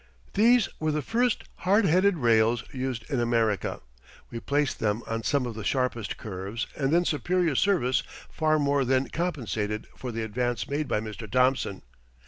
[0.33, 3.81] These were the first hard headed rails used in America.
[4.31, 8.83] We placed them on some of the sharpest curves and their superior service far more
[8.83, 11.29] than compensated for the advance made by Mr.
[11.29, 11.83] Thomson.